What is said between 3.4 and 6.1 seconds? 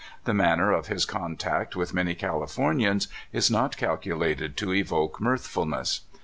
not calculated to evoke mirthfulness.